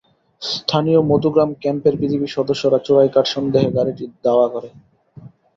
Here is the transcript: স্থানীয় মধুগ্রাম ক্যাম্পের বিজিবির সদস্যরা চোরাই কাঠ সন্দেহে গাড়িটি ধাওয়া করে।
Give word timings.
স্থানীয় 0.41 0.99
মধুগ্রাম 1.09 1.49
ক্যাম্পের 1.61 1.95
বিজিবির 1.97 2.35
সদস্যরা 2.37 2.79
চোরাই 2.85 3.09
কাঠ 3.09 3.25
সন্দেহে 3.27 3.69
গাড়িটি 3.77 4.05
ধাওয়া 4.23 4.47
করে। 4.53 4.69